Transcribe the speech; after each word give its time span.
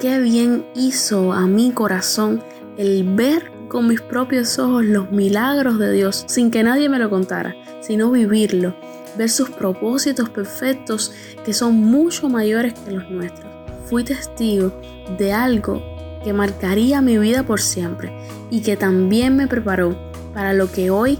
qué 0.00 0.18
bien 0.18 0.64
hizo 0.74 1.34
a 1.34 1.46
mi 1.46 1.72
corazón 1.72 2.42
el 2.78 3.04
ver 3.04 3.52
con 3.68 3.86
mis 3.86 4.00
propios 4.00 4.58
ojos 4.58 4.82
los 4.82 5.12
milagros 5.12 5.78
de 5.78 5.92
Dios 5.92 6.24
sin 6.26 6.50
que 6.50 6.62
nadie 6.62 6.88
me 6.88 6.98
lo 6.98 7.10
contara, 7.10 7.54
sino 7.82 8.10
vivirlo, 8.10 8.74
ver 9.18 9.28
sus 9.28 9.50
propósitos 9.50 10.30
perfectos 10.30 11.12
que 11.44 11.52
son 11.52 11.76
mucho 11.76 12.30
mayores 12.30 12.72
que 12.72 12.92
los 12.92 13.10
nuestros. 13.10 13.52
Fui 13.84 14.02
testigo 14.02 14.72
de 15.18 15.32
algo 15.34 15.82
que 16.24 16.32
marcaría 16.32 17.02
mi 17.02 17.18
vida 17.18 17.42
por 17.42 17.60
siempre 17.60 18.10
y 18.50 18.62
que 18.62 18.78
también 18.78 19.36
me 19.36 19.48
preparó 19.48 19.96
para 20.32 20.54
lo 20.54 20.72
que 20.72 20.90
hoy 20.90 21.18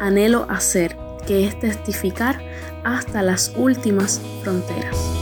anhelo 0.00 0.46
hacer, 0.48 0.96
que 1.26 1.46
es 1.46 1.60
testificar 1.60 2.40
hasta 2.82 3.22
las 3.22 3.52
últimas 3.56 4.22
fronteras. 4.42 5.21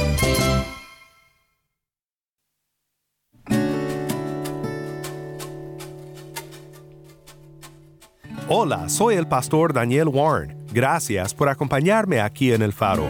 Hola, 8.53 8.89
soy 8.89 9.15
el 9.15 9.29
pastor 9.29 9.71
Daniel 9.71 10.09
Warren. 10.09 10.57
Gracias 10.73 11.33
por 11.33 11.47
acompañarme 11.47 12.19
aquí 12.19 12.51
en 12.51 12.61
el 12.61 12.73
faro. 12.73 13.05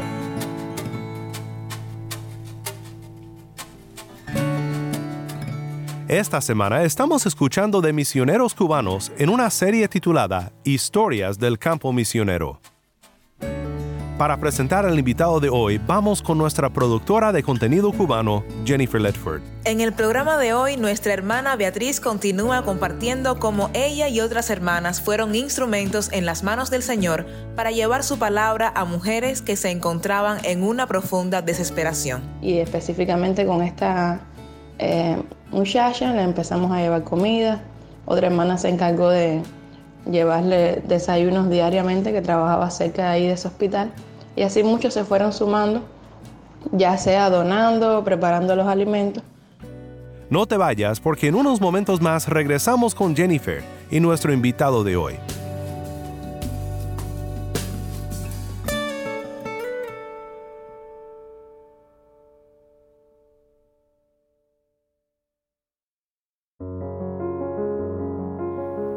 Esta 6.08 6.42
semana 6.42 6.84
estamos 6.84 7.26
escuchando 7.26 7.82
de 7.82 7.92
misioneros 7.92 8.54
cubanos 8.54 9.12
en 9.18 9.30
una 9.30 9.50
serie 9.50 9.88
titulada 9.88 10.52
Historias 10.64 11.40
del 11.40 11.58
campo 11.58 11.92
misionero. 11.92 12.60
Para 14.22 14.38
presentar 14.38 14.86
al 14.86 15.00
invitado 15.00 15.40
de 15.40 15.50
hoy, 15.50 15.80
vamos 15.80 16.22
con 16.22 16.38
nuestra 16.38 16.70
productora 16.70 17.32
de 17.32 17.42
contenido 17.42 17.92
cubano, 17.92 18.44
Jennifer 18.66 19.02
Ledford. 19.02 19.42
En 19.64 19.82
el 19.82 19.94
programa 19.94 20.38
de 20.38 20.54
hoy, 20.54 20.78
nuestra 20.78 21.12
hermana 21.12 21.56
Beatriz 21.56 22.00
continúa 22.00 22.62
compartiendo 22.62 23.40
cómo 23.40 23.72
ella 23.74 24.10
y 24.10 24.20
otras 24.20 24.52
hermanas 24.52 25.02
fueron 25.02 25.34
instrumentos 25.34 26.12
en 26.14 26.28
las 26.28 26.44
manos 26.44 26.70
del 26.70 26.84
Señor 26.84 27.26
para 27.56 27.72
llevar 27.72 28.04
su 28.04 28.20
palabra 28.20 28.72
a 28.76 28.86
mujeres 28.86 29.42
que 29.42 29.56
se 29.56 29.72
encontraban 29.72 30.38
en 30.44 30.62
una 30.62 30.86
profunda 30.86 31.42
desesperación. 31.42 32.22
Y 32.44 32.60
específicamente 32.60 33.48
con 33.48 33.64
esta 33.64 34.20
eh, 34.78 35.20
muchacha 35.50 36.14
le 36.14 36.22
empezamos 36.22 36.72
a 36.72 36.80
llevar 36.80 37.04
comida. 37.04 37.64
Otra 38.06 38.28
hermana 38.28 38.60
se 38.60 38.70
encargó 38.70 39.10
de 39.10 39.42
llevarle 40.06 40.84
desayunos 40.88 41.50
diariamente 41.50 42.12
que 42.12 42.22
trabajaba 42.22 42.70
cerca 42.70 43.06
de 43.06 43.08
ahí 43.08 43.26
de 43.26 43.34
ese 43.34 43.48
hospital. 43.48 43.92
Y 44.36 44.44
así 44.44 44.64
muchos 44.64 44.94
se 44.94 45.04
fueron 45.04 45.34
sumando, 45.34 45.82
ya 46.72 46.98
sea 46.98 47.30
donando, 47.30 48.04
preparando 48.04 48.56
los 48.56 48.68
alimentos. 48.68 49.24
No 50.30 50.46
te 50.46 50.56
vayas 50.56 51.02
porque 51.02 51.28
en 51.28 51.36
unos 51.36 51.60
momentos 51.60 52.02
más 52.02 52.30
regresamos 52.30 52.96
con 52.96 53.16
Jennifer 53.16 53.64
y 53.90 54.00
nuestro 54.00 54.32
invitado 54.32 54.84
de 54.84 54.96
hoy. 54.96 55.16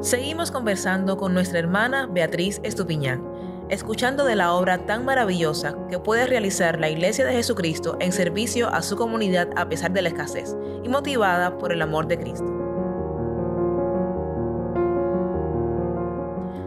Seguimos 0.00 0.53
conversando 0.53 1.16
con 1.16 1.34
nuestra 1.34 1.59
hermana 1.59 2.06
Beatriz 2.06 2.60
Estupiñán 2.62 3.34
escuchando 3.69 4.25
de 4.25 4.36
la 4.36 4.52
obra 4.52 4.86
tan 4.86 5.04
maravillosa 5.04 5.76
que 5.88 5.98
puede 5.98 6.26
realizar 6.26 6.78
la 6.78 6.91
Iglesia 6.91 7.25
de 7.25 7.32
Jesucristo 7.32 7.97
en 8.00 8.12
servicio 8.12 8.69
a 8.69 8.82
su 8.82 8.97
comunidad 8.97 9.48
a 9.56 9.69
pesar 9.69 9.92
de 9.92 10.02
la 10.02 10.08
escasez 10.08 10.56
y 10.82 10.88
motivada 10.88 11.58
por 11.58 11.72
el 11.72 11.82
amor 11.82 12.06
de 12.06 12.19
Cristo. 12.19 12.47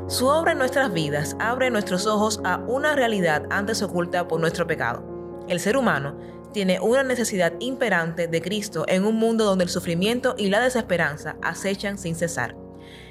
Su 0.07 0.27
obra 0.27 0.53
en 0.53 0.57
nuestras 0.57 0.93
vidas 0.93 1.35
abre 1.39 1.69
nuestros 1.69 2.07
ojos 2.07 2.39
a 2.45 2.57
una 2.67 2.95
realidad 2.95 3.43
antes 3.49 3.81
oculta 3.81 4.27
por 4.27 4.39
nuestro 4.39 4.65
pecado. 4.65 5.03
El 5.49 5.59
ser 5.59 5.75
humano 5.75 6.17
tiene 6.53 6.79
una 6.79 7.03
necesidad 7.03 7.53
imperante 7.59 8.27
de 8.27 8.41
Cristo 8.41 8.85
en 8.87 9.05
un 9.05 9.15
mundo 9.15 9.43
donde 9.43 9.65
el 9.65 9.69
sufrimiento 9.69 10.33
y 10.37 10.47
la 10.49 10.61
desesperanza 10.61 11.35
acechan 11.41 11.97
sin 11.97 12.15
cesar. 12.15 12.55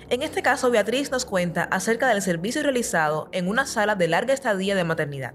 En 0.09 0.23
este 0.23 0.41
caso, 0.41 0.71
Beatriz 0.71 1.11
nos 1.11 1.25
cuenta 1.25 1.65
acerca 1.65 2.07
del 2.07 2.23
servicio 2.23 2.63
realizado 2.63 3.29
en 3.33 3.49
una 3.49 3.67
sala 3.67 3.97
de 3.97 4.07
larga 4.07 4.35
estadía 4.35 4.77
de 4.77 4.85
maternidad. 4.85 5.35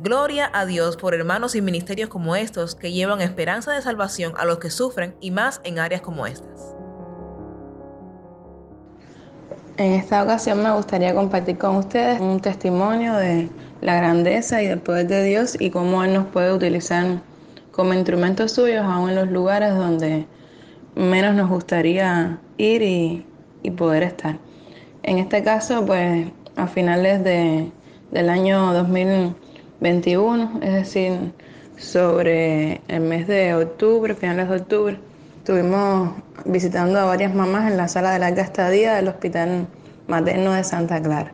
Gloria 0.00 0.50
a 0.52 0.66
Dios 0.66 0.96
por 0.96 1.14
hermanos 1.14 1.54
y 1.54 1.62
ministerios 1.62 2.08
como 2.08 2.34
estos 2.34 2.74
que 2.74 2.90
llevan 2.90 3.20
esperanza 3.20 3.72
de 3.72 3.82
salvación 3.82 4.32
a 4.36 4.44
los 4.46 4.58
que 4.58 4.70
sufren 4.70 5.14
y 5.20 5.30
más 5.30 5.60
en 5.62 5.78
áreas 5.78 6.00
como 6.00 6.26
estas. 6.26 6.74
En 9.76 9.92
esta 9.92 10.24
ocasión 10.24 10.60
me 10.60 10.72
gustaría 10.72 11.14
compartir 11.14 11.56
con 11.56 11.76
ustedes 11.76 12.20
un 12.20 12.40
testimonio 12.40 13.14
de 13.14 13.48
la 13.80 13.94
grandeza 13.94 14.60
y 14.60 14.66
del 14.66 14.80
poder 14.80 15.06
de 15.06 15.22
Dios 15.22 15.56
y 15.60 15.70
cómo 15.70 16.02
Él 16.02 16.14
nos 16.14 16.26
puede 16.26 16.52
utilizar 16.52 17.20
como 17.70 17.94
instrumentos 17.94 18.52
suyos 18.52 18.84
aún 18.84 19.10
en 19.10 19.16
los 19.16 19.30
lugares 19.30 19.74
donde 19.76 20.26
menos 20.96 21.34
nos 21.36 21.48
gustaría 21.48 22.40
ir 22.58 22.82
y, 22.82 23.26
y 23.62 23.70
poder 23.70 24.02
estar. 24.02 24.38
En 25.02 25.18
este 25.18 25.42
caso, 25.42 25.84
pues 25.86 26.26
a 26.56 26.66
finales 26.66 27.24
de, 27.24 27.70
del 28.10 28.28
año 28.28 28.72
2021, 28.72 30.60
es 30.62 30.72
decir, 30.72 31.32
sobre 31.76 32.80
el 32.88 33.00
mes 33.00 33.26
de 33.26 33.54
octubre, 33.54 34.14
finales 34.14 34.48
de 34.48 34.56
octubre, 34.56 34.98
estuvimos 35.38 36.12
visitando 36.44 36.98
a 36.98 37.04
varias 37.06 37.34
mamás 37.34 37.70
en 37.70 37.76
la 37.76 37.88
sala 37.88 38.12
de 38.12 38.18
larga 38.18 38.42
estadía 38.42 38.94
del 38.94 39.08
Hospital 39.08 39.66
Materno 40.06 40.52
de 40.52 40.64
Santa 40.64 41.00
Clara. 41.00 41.32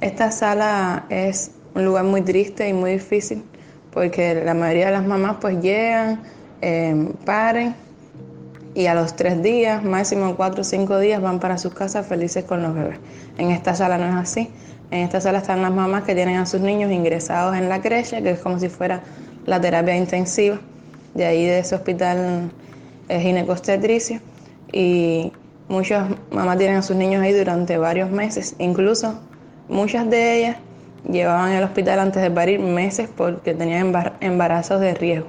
Esta 0.00 0.30
sala 0.30 1.06
es 1.08 1.52
un 1.74 1.84
lugar 1.84 2.04
muy 2.04 2.22
triste 2.22 2.68
y 2.68 2.72
muy 2.72 2.92
difícil 2.92 3.44
porque 3.92 4.34
la 4.34 4.54
mayoría 4.54 4.86
de 4.86 4.92
las 4.92 5.06
mamás 5.06 5.36
pues 5.40 5.60
llegan, 5.62 6.20
eh, 6.60 7.12
paren 7.24 7.76
y 8.74 8.86
a 8.86 8.94
los 8.94 9.14
tres 9.14 9.42
días, 9.42 9.84
máximo 9.84 10.34
cuatro 10.36 10.62
o 10.62 10.64
cinco 10.64 10.98
días, 10.98 11.22
van 11.22 11.38
para 11.38 11.58
sus 11.58 11.72
casas 11.72 12.06
felices 12.06 12.44
con 12.44 12.62
los 12.62 12.74
bebés. 12.74 12.98
En 13.38 13.50
esta 13.50 13.74
sala 13.74 13.98
no 13.98 14.06
es 14.06 14.14
así. 14.14 14.50
En 14.90 15.00
esta 15.00 15.20
sala 15.20 15.38
están 15.38 15.62
las 15.62 15.72
mamás 15.72 16.02
que 16.02 16.14
tienen 16.14 16.36
a 16.36 16.46
sus 16.46 16.60
niños 16.60 16.90
ingresados 16.90 17.56
en 17.56 17.68
la 17.68 17.80
creche, 17.80 18.22
que 18.22 18.30
es 18.30 18.40
como 18.40 18.58
si 18.58 18.68
fuera 18.68 19.02
la 19.46 19.60
terapia 19.60 19.96
intensiva. 19.96 20.58
De 21.14 21.24
ahí 21.24 21.46
de 21.46 21.60
ese 21.60 21.76
hospital 21.76 22.50
es 23.08 23.22
ginecostetricio. 23.22 24.20
Y 24.72 25.32
muchas 25.68 26.08
mamás 26.32 26.58
tienen 26.58 26.76
a 26.78 26.82
sus 26.82 26.96
niños 26.96 27.22
ahí 27.22 27.32
durante 27.32 27.78
varios 27.78 28.10
meses. 28.10 28.56
Incluso 28.58 29.20
muchas 29.68 30.10
de 30.10 30.38
ellas 30.38 30.56
llevaban 31.08 31.52
el 31.52 31.62
hospital 31.62 32.00
antes 32.00 32.22
de 32.22 32.30
parir 32.30 32.58
meses 32.58 33.08
porque 33.14 33.54
tenían 33.54 33.92
embarazos 34.20 34.80
de 34.80 34.94
riesgo. 34.94 35.28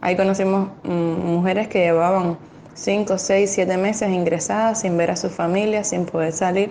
Ahí 0.00 0.16
conocimos 0.16 0.68
mm, 0.84 0.90
mujeres 0.90 1.68
que 1.68 1.80
llevaban 1.80 2.38
5, 2.78 3.18
6, 3.18 3.50
7 3.50 3.76
meses 3.76 4.08
ingresadas 4.08 4.82
sin 4.82 4.96
ver 4.96 5.10
a 5.10 5.16
su 5.16 5.30
familia, 5.30 5.82
sin 5.82 6.06
poder 6.06 6.32
salir, 6.32 6.70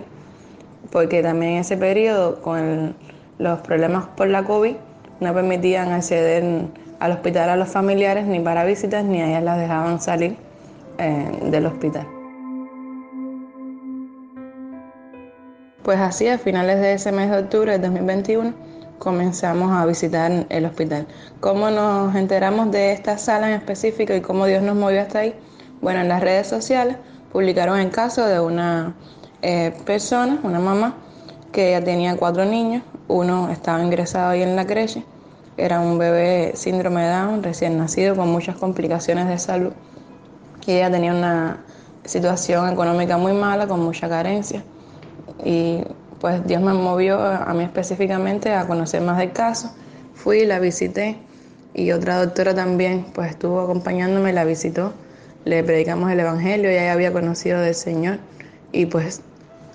porque 0.90 1.22
también 1.22 1.52
en 1.52 1.58
ese 1.58 1.76
periodo 1.76 2.40
con 2.40 2.96
los 3.38 3.60
problemas 3.60 4.06
por 4.16 4.28
la 4.28 4.42
COVID 4.42 4.74
no 5.20 5.34
permitían 5.34 5.92
acceder 5.92 6.64
al 6.98 7.12
hospital 7.12 7.50
a 7.50 7.56
los 7.56 7.68
familiares 7.68 8.26
ni 8.26 8.40
para 8.40 8.64
visitas 8.64 9.04
ni 9.04 9.20
a 9.20 9.28
ellas 9.28 9.42
las 9.42 9.58
dejaban 9.58 10.00
salir 10.00 10.36
eh, 10.96 11.30
del 11.50 11.66
hospital. 11.66 12.06
Pues 15.82 15.98
así, 16.00 16.26
a 16.28 16.38
finales 16.38 16.80
de 16.80 16.94
ese 16.94 17.12
mes 17.12 17.30
de 17.30 17.38
octubre 17.38 17.72
de 17.72 17.78
2021, 17.78 18.54
comenzamos 18.98 19.72
a 19.72 19.84
visitar 19.84 20.46
el 20.48 20.64
hospital. 20.64 21.06
¿Cómo 21.40 21.70
nos 21.70 22.16
enteramos 22.16 22.70
de 22.70 22.92
esta 22.92 23.18
sala 23.18 23.48
en 23.48 23.56
específico 23.56 24.14
y 24.14 24.22
cómo 24.22 24.46
Dios 24.46 24.62
nos 24.62 24.74
movió 24.74 25.02
hasta 25.02 25.18
ahí? 25.18 25.34
Bueno, 25.80 26.00
en 26.00 26.08
las 26.08 26.20
redes 26.20 26.48
sociales 26.48 26.96
publicaron 27.32 27.78
el 27.78 27.90
caso 27.90 28.26
de 28.26 28.40
una 28.40 28.94
eh, 29.42 29.72
personas, 29.86 30.40
una 30.42 30.58
mamá, 30.58 30.96
que 31.52 31.70
ya 31.70 31.82
tenía 31.82 32.16
cuatro 32.16 32.44
niños, 32.44 32.82
uno 33.06 33.50
estaba 33.50 33.82
ingresado 33.82 34.30
ahí 34.30 34.42
en 34.42 34.56
la 34.56 34.66
creche, 34.66 35.04
era 35.56 35.80
un 35.80 35.98
bebé 35.98 36.52
síndrome 36.54 37.06
Down, 37.08 37.42
recién 37.42 37.78
nacido, 37.78 38.16
con 38.16 38.28
muchas 38.28 38.56
complicaciones 38.56 39.28
de 39.28 39.38
salud, 39.38 39.72
y 40.66 40.72
ella 40.72 40.90
tenía 40.90 41.12
una 41.12 41.64
situación 42.04 42.68
económica 42.70 43.16
muy 43.16 43.32
mala, 43.32 43.68
con 43.68 43.80
mucha 43.80 44.08
carencia, 44.08 44.64
y 45.44 45.84
pues 46.20 46.44
Dios 46.46 46.60
me 46.60 46.72
movió 46.72 47.20
a 47.20 47.54
mí 47.54 47.62
específicamente 47.62 48.52
a 48.52 48.66
conocer 48.66 49.00
más 49.02 49.18
del 49.18 49.32
caso, 49.32 49.70
fui, 50.14 50.44
la 50.44 50.58
visité, 50.58 51.18
y 51.74 51.92
otra 51.92 52.18
doctora 52.18 52.54
también 52.54 53.06
pues 53.14 53.30
estuvo 53.30 53.60
acompañándome, 53.60 54.32
la 54.32 54.44
visitó, 54.44 54.92
le 55.48 55.64
predicamos 55.64 56.10
el 56.12 56.20
Evangelio, 56.20 56.70
ya 56.70 56.92
había 56.92 57.10
conocido 57.10 57.60
del 57.60 57.74
Señor, 57.74 58.18
y 58.70 58.84
pues 58.84 59.22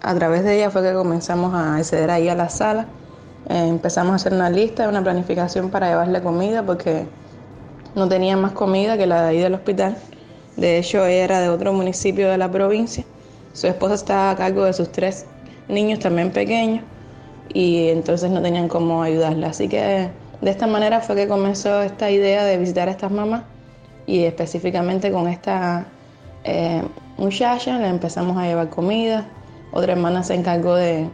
a 0.04 0.14
través 0.14 0.44
de 0.44 0.58
ella 0.58 0.70
fue 0.70 0.84
que 0.84 0.94
comenzamos 0.94 1.52
a 1.56 1.78
acceder 1.78 2.12
ahí 2.12 2.30
a 2.30 2.36
la 2.36 2.50
sala. 2.50 2.86
Eh, 3.50 3.68
empezamos 3.70 4.12
a 4.12 4.16
hacer 4.18 4.34
una 4.34 4.52
lista, 4.52 4.88
una 4.88 5.02
planificación 5.02 5.72
para 5.72 5.90
llevarle 5.90 6.22
comida 6.22 6.64
porque 6.64 7.08
no 7.96 8.08
tenía 8.08 8.38
más 8.38 8.52
comida 8.52 8.98
que 9.00 9.08
la 9.08 9.24
de 9.24 9.30
ahí 9.30 9.40
del 9.40 9.56
hospital. 9.56 9.98
De 10.58 10.78
hecho, 10.78 11.04
ella 11.08 11.24
era 11.24 11.42
de 11.42 11.50
otro 11.50 11.74
municipio 11.74 12.30
de 12.30 12.38
la 12.38 12.52
provincia. 12.52 13.04
Su 13.54 13.66
esposa 13.66 13.96
estaba 13.96 14.30
a 14.30 14.36
cargo 14.36 14.66
de 14.66 14.74
sus 14.74 14.92
tres 14.92 15.26
niños 15.68 16.00
también 16.00 16.30
pequeños 16.32 16.84
y 17.52 17.88
entonces 17.90 18.30
no 18.30 18.44
tenían 18.44 18.68
cómo 18.68 19.02
ayudarla. 19.02 19.48
Así 19.48 19.68
que 19.68 20.10
de 20.40 20.52
esta 20.52 20.68
manera 20.68 21.02
fue 21.02 21.16
que 21.16 21.28
comenzó 21.28 21.82
esta 21.82 22.12
idea 22.12 22.44
de 22.44 22.58
visitar 22.60 22.90
a 22.90 22.92
estas 22.92 23.12
mamás 23.12 23.44
y 24.06 24.24
específicamente 24.24 25.12
con 25.12 25.28
esta 25.28 25.86
eh, 26.44 26.84
muchacha 27.18 27.78
le 27.78 27.88
empezamos 27.88 28.38
a 28.38 28.44
llevar 28.44 28.70
comida, 28.70 29.26
otra 29.72 29.94
hermana 29.94 30.24
se 30.24 30.36
encargó 30.36 30.76
de 30.76 31.10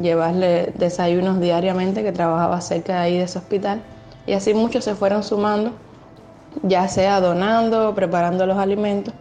llevarle 0.00 0.72
desayunos 0.76 1.40
diariamente, 1.40 2.02
que 2.02 2.12
trabajaba 2.12 2.60
cerca 2.60 2.94
de 2.94 2.98
ahí 2.98 3.18
de 3.18 3.24
ese 3.24 3.38
hospital. 3.38 3.82
Y 4.26 4.32
así 4.32 4.54
muchos 4.54 4.84
se 4.84 4.94
fueron 4.94 5.22
sumando, 5.22 5.72
ya 6.62 6.86
sea 6.88 7.20
donando, 7.20 7.94
preparando 7.94 8.46
los 8.46 8.58
alimentos. 8.58 9.14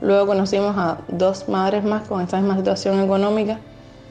Luego 0.00 0.26
conocimos 0.26 0.76
a 0.76 0.98
dos 1.08 1.48
madres 1.48 1.84
más 1.84 2.06
con 2.08 2.20
esta 2.20 2.38
misma 2.38 2.56
situación 2.56 3.00
económica 3.00 3.58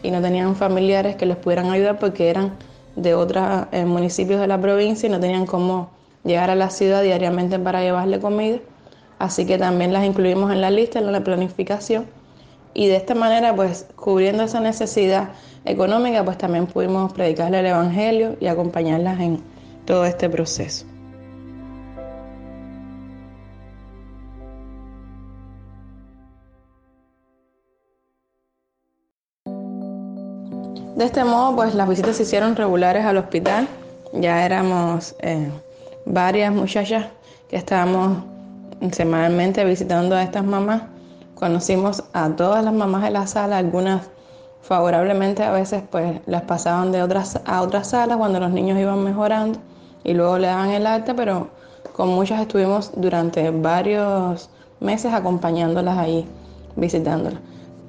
y 0.01 0.12
no 0.12 0.21
tenían 0.21 0.56
familiares 0.56 1.15
que 1.15 1.25
les 1.25 1.38
pudieran 1.38 1.71
ayudar 1.71 2.00
porque 2.00 2.30
eran 2.30 2.53
de 2.95 3.13
otros 3.13 3.68
eh, 3.71 3.86
municipios 3.86 4.39
de 4.39 4.47
la 4.47 4.59
provincia 4.59 5.07
y 5.07 5.12
no 5.12 5.19
tenían 5.19 5.45
cómo 5.45 5.89
llegar 6.25 6.50
a 6.50 6.56
la 6.56 6.69
ciudad 6.69 7.04
diariamente 7.04 7.57
para 7.60 7.81
llevarle 7.81 8.19
comida. 8.19 8.60
Así 9.19 9.45
que 9.45 9.57
también 9.57 9.94
las 9.94 10.04
incluimos 10.04 10.51
en 10.51 10.60
la 10.60 10.69
lista, 10.69 11.00
en 11.00 11.12
la 11.12 11.24
planificación 11.24 12.06
y 12.77 12.88
de 12.88 12.98
esta 12.98 13.16
manera, 13.16 13.56
pues 13.56 13.88
cubriendo 13.95 14.44
esa 14.44 14.60
necesidad 14.60 15.30
económica, 15.63 16.25
pues 16.25 16.38
también 16.38 16.68
pudimos 16.68 17.13
predicarle 17.13 17.62
el 17.62 17.68
Evangelio 17.68 18.36
y 18.42 18.48
acompañarlas 18.48 19.18
en 19.22 19.42
todo 19.86 20.04
este 20.04 20.30
proceso. 20.30 20.86
De 30.98 31.06
este 31.06 31.24
modo, 31.24 31.56
pues 31.56 31.75
las 31.75 31.88
visitas 31.88 32.18
se 32.18 32.24
hicieron 32.24 32.57
regulares 32.57 33.06
al 33.06 33.16
hospital. 33.16 33.69
Ya 34.12 34.45
éramos 34.45 35.16
eh, 35.19 35.50
varias 36.06 36.54
muchachas 36.54 37.07
que 37.50 37.57
estábamos 37.57 38.24
semanalmente 38.92 39.63
visitando 39.66 40.16
a 40.16 40.24
estas 40.24 40.44
mamás 40.44 40.84
Conocimos 41.36 42.02
a 42.13 42.30
todas 42.30 42.63
las 42.63 42.74
mamás 42.74 43.04
de 43.04 43.12
la 43.12 43.28
sala, 43.28 43.57
algunas 43.57 44.10
favorablemente 44.62 45.44
a 45.44 45.52
veces 45.52 45.84
pues 45.92 46.22
las 46.28 46.44
pasaban 46.44 46.94
de 46.94 47.04
otras 47.04 47.42
a 47.46 47.62
otras 47.62 47.90
salas 47.90 48.18
cuando 48.18 48.40
los 48.40 48.52
niños 48.52 48.80
iban 48.80 49.04
mejorando 49.04 49.60
y 50.06 50.13
luego 50.13 50.38
le 50.38 50.48
daban 50.48 50.72
el 50.72 50.88
alta, 50.88 51.13
pero 51.13 51.50
con 51.92 52.07
muchas 52.07 52.40
estuvimos 52.40 52.92
durante 52.96 53.52
varios 53.52 54.50
meses 54.80 55.13
acompañándolas 55.13 55.98
ahí, 55.98 56.25
visitándolas. 56.78 57.42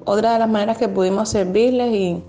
Otra 0.04 0.32
de 0.32 0.40
las 0.40 0.48
maneras 0.48 0.76
que 0.76 0.88
pudimos 0.88 1.28
servirles 1.28 1.94
y 1.94 2.24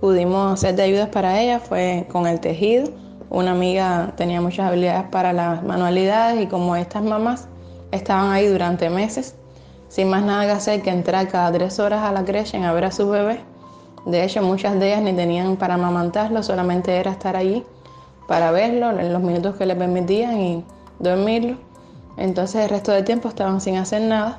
pudimos 0.00 0.58
ser 0.58 0.74
de 0.74 0.82
ayudas 0.82 1.10
para 1.10 1.40
ellas 1.40 1.62
fue 1.62 2.08
con 2.10 2.26
el 2.26 2.40
tejido. 2.40 2.90
Una 3.34 3.50
amiga 3.50 4.12
tenía 4.16 4.40
muchas 4.40 4.68
habilidades 4.68 5.08
para 5.10 5.32
las 5.32 5.60
manualidades 5.64 6.40
y 6.40 6.46
como 6.46 6.76
estas 6.76 7.02
mamás 7.02 7.48
estaban 7.90 8.30
ahí 8.30 8.46
durante 8.46 8.88
meses, 8.90 9.34
sin 9.88 10.08
más 10.08 10.22
nada 10.22 10.44
que 10.44 10.52
hacer 10.52 10.82
que 10.82 10.90
entrar 10.90 11.26
cada 11.26 11.50
tres 11.50 11.80
horas 11.80 12.04
a 12.04 12.12
la 12.12 12.24
creche 12.24 12.62
a 12.62 12.72
ver 12.72 12.84
a 12.84 12.92
sus 12.92 13.10
bebés. 13.10 13.40
De 14.06 14.22
hecho, 14.22 14.40
muchas 14.40 14.78
de 14.78 14.86
ellas 14.86 15.02
ni 15.02 15.14
tenían 15.14 15.56
para 15.56 15.74
amamantarlo, 15.74 16.44
solamente 16.44 16.96
era 16.96 17.10
estar 17.10 17.34
allí 17.34 17.66
para 18.28 18.52
verlo 18.52 18.90
en 18.90 19.12
los 19.12 19.20
minutos 19.20 19.56
que 19.56 19.66
le 19.66 19.74
permitían 19.74 20.40
y 20.40 20.64
dormirlo. 21.00 21.56
Entonces 22.16 22.62
el 22.62 22.70
resto 22.70 22.92
del 22.92 23.02
tiempo 23.02 23.28
estaban 23.28 23.60
sin 23.60 23.78
hacer 23.78 24.02
nada. 24.02 24.38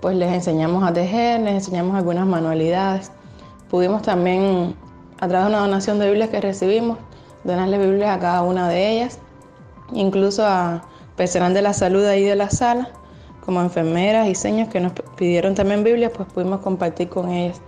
Pues 0.00 0.14
les 0.14 0.32
enseñamos 0.32 0.88
a 0.88 0.92
tejer, 0.92 1.40
les 1.40 1.54
enseñamos 1.54 1.96
algunas 1.96 2.28
manualidades. 2.28 3.10
Pudimos 3.68 4.02
también, 4.02 4.76
a 5.18 5.26
través 5.26 5.48
de 5.48 5.52
una 5.52 5.62
donación 5.62 5.98
de 5.98 6.06
Biblias 6.06 6.30
que 6.30 6.40
recibimos, 6.40 6.96
donarle 7.44 7.78
Biblias 7.78 8.16
a 8.16 8.18
cada 8.18 8.42
una 8.42 8.68
de 8.68 8.90
ellas, 8.90 9.18
incluso 9.92 10.46
a 10.46 10.82
personal 11.16 11.54
de 11.54 11.62
la 11.62 11.72
salud 11.72 12.04
ahí 12.04 12.24
de 12.24 12.36
la 12.36 12.50
sala 12.50 12.88
como 13.44 13.60
enfermeras 13.60 14.28
y 14.28 14.34
señas 14.34 14.68
que 14.68 14.80
nos 14.80 14.92
pidieron 15.16 15.54
también 15.54 15.82
Biblias, 15.82 16.12
pues 16.14 16.28
pudimos 16.32 16.60
compartir 16.60 17.08
con 17.08 17.30
ellas. 17.30 17.60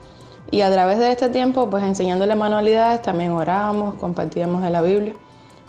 Y 0.50 0.60
a 0.60 0.70
través 0.70 0.98
de 0.98 1.10
este 1.10 1.28
tiempo, 1.28 1.68
pues 1.70 1.82
enseñándole 1.82 2.34
manualidades, 2.34 3.02
también 3.02 3.32
orábamos, 3.32 3.94
compartíamos 3.94 4.62
de 4.62 4.70
la 4.70 4.82
Biblia 4.82 5.14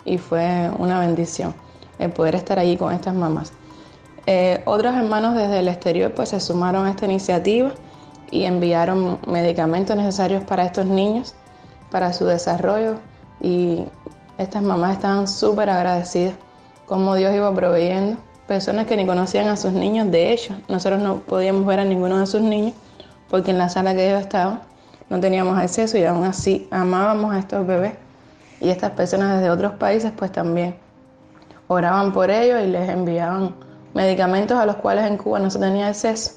y 0.04 0.18
fue 0.18 0.70
una 0.78 1.00
bendición 1.00 1.54
el 1.98 2.10
poder 2.12 2.34
estar 2.34 2.58
allí 2.58 2.76
con 2.76 2.92
estas 2.92 3.14
mamás. 3.14 3.52
Eh, 4.26 4.62
otros 4.66 4.94
hermanos 4.94 5.34
desde 5.34 5.60
el 5.60 5.68
exterior 5.68 6.12
pues 6.14 6.30
se 6.30 6.40
sumaron 6.40 6.86
a 6.86 6.90
esta 6.90 7.04
iniciativa 7.04 7.72
y 8.30 8.44
enviaron 8.44 9.18
medicamentos 9.26 9.96
necesarios 9.96 10.44
para 10.44 10.64
estos 10.64 10.86
niños, 10.86 11.34
para 11.90 12.12
su 12.12 12.24
desarrollo 12.24 12.96
y 13.44 13.84
estas 14.38 14.62
mamás 14.62 14.92
estaban 14.92 15.28
súper 15.28 15.68
agradecidas 15.68 16.34
como 16.86 17.14
Dios 17.14 17.34
iba 17.34 17.54
proveyendo 17.54 18.16
personas 18.46 18.86
que 18.86 18.96
ni 18.96 19.06
conocían 19.06 19.48
a 19.48 19.56
sus 19.56 19.72
niños. 19.72 20.10
De 20.10 20.32
hecho, 20.32 20.54
nosotros 20.66 21.02
no 21.02 21.18
podíamos 21.18 21.66
ver 21.66 21.80
a 21.80 21.84
ninguno 21.84 22.18
de 22.18 22.26
sus 22.26 22.40
niños 22.40 22.72
porque 23.28 23.50
en 23.50 23.58
la 23.58 23.68
sala 23.68 23.94
que 23.94 24.08
ellos 24.08 24.22
estaban 24.22 24.60
no 25.10 25.20
teníamos 25.20 25.58
acceso 25.58 25.98
y 25.98 26.04
aún 26.04 26.24
así 26.24 26.66
amábamos 26.70 27.34
a 27.34 27.38
estos 27.38 27.66
bebés. 27.66 27.92
Y 28.60 28.70
estas 28.70 28.92
personas 28.92 29.38
desde 29.38 29.50
otros 29.50 29.72
países 29.72 30.10
pues 30.16 30.32
también 30.32 30.76
oraban 31.68 32.12
por 32.14 32.30
ellos 32.30 32.62
y 32.62 32.68
les 32.68 32.88
enviaban 32.88 33.54
medicamentos 33.92 34.56
a 34.56 34.64
los 34.64 34.76
cuales 34.76 35.04
en 35.04 35.18
Cuba 35.18 35.38
no 35.38 35.50
se 35.50 35.58
tenía 35.58 35.88
acceso. 35.88 36.32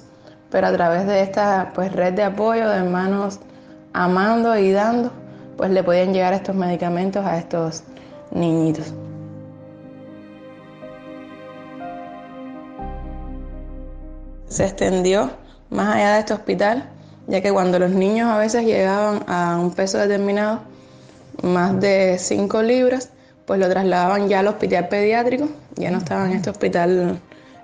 Pero 0.49 0.67
a 0.67 0.73
través 0.73 1.07
de 1.07 1.21
esta 1.21 1.71
pues, 1.73 1.93
red 1.93 2.13
de 2.13 2.23
apoyo 2.23 2.67
de 2.67 2.77
hermanos 2.77 3.39
amando 3.93 4.57
y 4.57 4.73
dando, 4.73 5.11
pues 5.57 5.71
le 5.71 5.83
podían 5.83 6.13
llegar 6.13 6.33
estos 6.33 6.55
medicamentos 6.55 7.25
a 7.25 7.37
estos 7.37 7.83
niñitos. 8.31 8.93
se 14.57 14.65
extendió 14.65 15.31
más 15.69 15.95
allá 15.95 16.13
de 16.13 16.19
este 16.19 16.33
hospital, 16.33 16.89
ya 17.27 17.41
que 17.41 17.51
cuando 17.51 17.79
los 17.79 17.91
niños 17.91 18.29
a 18.29 18.37
veces 18.37 18.65
llegaban 18.65 19.23
a 19.27 19.57
un 19.59 19.71
peso 19.71 19.97
determinado, 19.97 20.61
más 21.43 21.79
de 21.79 22.17
5 22.17 22.63
libras, 22.63 23.09
pues 23.45 23.59
lo 23.59 23.69
trasladaban 23.69 24.27
ya 24.27 24.39
al 24.39 24.47
hospital 24.47 24.87
pediátrico, 24.87 25.47
ya 25.75 25.91
no 25.91 25.99
estaban 25.99 26.31
en 26.31 26.37
este 26.37 26.49
hospital 26.49 27.19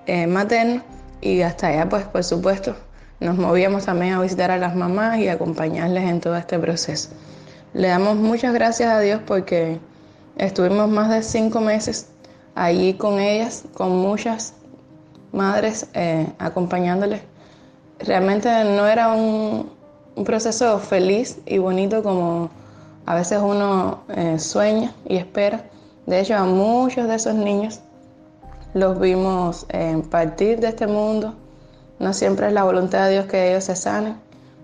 eh, 0.05 0.27
materno 0.27 0.83
y 1.21 1.41
hasta 1.41 1.67
allá 1.67 1.89
pues 1.89 2.03
por 2.03 2.23
supuesto 2.23 2.75
nos 3.19 3.37
movíamos 3.37 3.85
también 3.85 4.13
a 4.13 4.21
visitar 4.21 4.51
a 4.51 4.57
las 4.57 4.75
mamás 4.75 5.17
y 5.17 5.29
acompañarles 5.29 6.03
en 6.03 6.19
todo 6.19 6.35
este 6.35 6.59
proceso. 6.59 7.09
Le 7.73 7.87
damos 7.87 8.17
muchas 8.17 8.53
gracias 8.53 8.91
a 8.91 8.99
Dios 8.99 9.19
porque 9.25 9.79
estuvimos 10.37 10.87
más 10.89 11.09
de 11.09 11.23
cinco 11.23 11.59
meses 11.59 12.09
allí 12.53 12.93
con 12.93 13.19
ellas, 13.19 13.63
con 13.73 13.97
muchas 13.97 14.53
madres 15.31 15.87
eh, 15.95 16.31
acompañándoles. 16.37 17.21
Realmente 17.97 18.47
no 18.63 18.85
era 18.85 19.13
un, 19.13 19.71
proceso 20.23 20.77
feliz 20.77 21.39
y 21.47 21.57
bonito 21.57 22.03
como 22.03 22.51
a 23.07 23.15
veces 23.15 23.39
uno 23.41 24.03
eh, 24.09 24.37
sueña 24.37 24.93
y 25.07 25.17
espera. 25.17 25.63
De 26.05 26.19
hecho, 26.19 26.35
a 26.35 26.43
muchos 26.43 27.07
de 27.07 27.15
esos 27.15 27.33
niños 27.33 27.79
los 28.75 28.99
vimos 28.99 29.65
partir 30.11 30.59
de 30.59 30.67
este 30.67 30.85
mundo. 30.85 31.33
No 31.97 32.13
siempre 32.13 32.47
es 32.47 32.53
la 32.53 32.63
voluntad 32.63 33.05
de 33.05 33.13
Dios 33.13 33.25
que 33.25 33.49
ellos 33.49 33.63
se 33.63 33.75
sanen. 33.75 34.17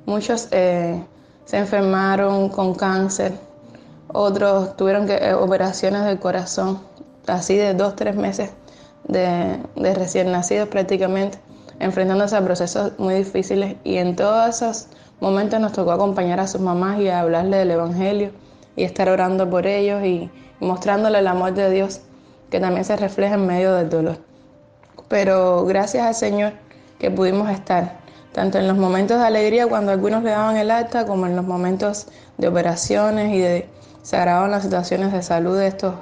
Muchos 0.05 0.47
eh, 0.51 1.01
se 1.49 1.57
enfermaron 1.57 2.49
con 2.49 2.75
cáncer, 2.75 3.33
otros 4.07 4.77
tuvieron 4.77 5.07
que, 5.07 5.33
operaciones 5.33 6.03
del 6.03 6.19
corazón, 6.19 6.79
así 7.25 7.55
de 7.57 7.73
dos, 7.73 7.95
tres 7.95 8.15
meses 8.15 8.51
de, 9.07 9.57
recién 9.75 10.31
nacidos 10.31 10.69
prácticamente. 10.69 11.39
enfrentándose 11.79 12.35
a 12.35 12.43
procesos 12.43 12.91
muy 12.99 13.15
difíciles 13.15 13.77
y 13.83 13.97
en 13.97 14.15
todos 14.15 14.47
esos 14.47 14.89
momentos 15.21 15.59
nos 15.59 15.73
tocó 15.73 15.91
acompañar 15.91 16.39
a 16.39 16.45
sus 16.45 16.61
mamás 16.61 16.99
y 16.99 17.09
hablarle 17.09 17.57
del 17.57 17.71
Evangelio 17.71 18.31
y 18.75 18.83
estar 18.83 19.09
orando 19.09 19.49
por 19.49 19.65
ellos 19.65 20.05
y 20.05 20.29
mostrándole 20.59 21.17
el 21.17 21.27
amor 21.27 21.55
de 21.55 21.71
Dios 21.71 22.01
que 22.51 22.59
también 22.59 22.85
se 22.85 22.95
refleja 22.95 23.33
en 23.33 23.47
medio 23.47 23.73
del 23.73 23.89
dolor. 23.89 24.17
Pero 25.07 25.65
gracias 25.65 26.05
al 26.05 26.13
Señor 26.13 26.53
que 26.99 27.09
pudimos 27.09 27.49
estar, 27.49 27.98
tanto 28.33 28.57
en 28.57 28.67
los 28.67 28.77
momentos 28.77 29.19
de 29.19 29.25
alegría 29.25 29.67
cuando 29.67 29.91
algunos 29.91 30.23
le 30.23 30.31
daban 30.31 30.57
el 30.57 30.71
alta, 30.71 31.05
como 31.05 31.25
en 31.25 31.35
los 31.35 31.45
momentos 31.45 32.07
de 32.37 32.47
operaciones 32.47 33.33
y 33.33 33.39
de 33.39 33.69
se 34.01 34.17
agravaban 34.17 34.51
las 34.51 34.63
situaciones 34.63 35.11
de 35.11 35.21
salud 35.21 35.57
de 35.57 35.67
estos 35.67 35.93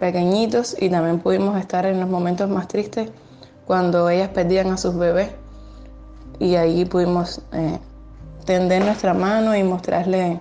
pequeñitos 0.00 0.76
y 0.78 0.88
también 0.88 1.20
pudimos 1.20 1.58
estar 1.58 1.86
en 1.86 2.00
los 2.00 2.08
momentos 2.08 2.48
más 2.48 2.68
tristes 2.68 3.10
cuando 3.66 4.08
ellas 4.08 4.30
perdían 4.30 4.70
a 4.70 4.76
sus 4.76 4.96
bebés 4.96 5.30
y 6.38 6.54
ahí 6.54 6.84
pudimos 6.84 7.42
eh, 7.52 7.78
tender 8.44 8.84
nuestra 8.84 9.12
mano 9.12 9.54
y 9.54 9.62
mostrarle 9.62 10.40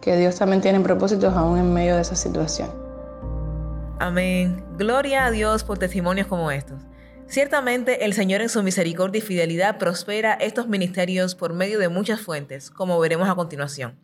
que 0.00 0.16
Dios 0.16 0.36
también 0.36 0.60
tiene 0.60 0.80
propósitos 0.80 1.34
aún 1.34 1.58
en 1.58 1.72
medio 1.72 1.96
de 1.96 2.02
esa 2.02 2.14
situación. 2.14 2.70
Amén. 3.98 4.62
Gloria 4.76 5.24
a 5.24 5.30
Dios 5.30 5.64
por 5.64 5.78
testimonios 5.78 6.28
como 6.28 6.50
estos. 6.50 6.78
Ciertamente 7.28 8.06
el 8.06 8.14
Señor 8.14 8.40
en 8.40 8.48
su 8.48 8.62
misericordia 8.62 9.18
y 9.18 9.22
fidelidad 9.22 9.76
prospera 9.76 10.32
estos 10.32 10.66
ministerios 10.66 11.34
por 11.34 11.52
medio 11.52 11.78
de 11.78 11.90
muchas 11.90 12.22
fuentes, 12.22 12.70
como 12.70 12.98
veremos 12.98 13.28
a 13.28 13.34
continuación. 13.34 13.98